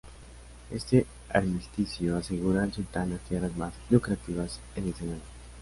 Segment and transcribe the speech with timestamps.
[0.71, 5.21] Este armisticio aseguro al sultán las tierras más lucrativas en el señorío.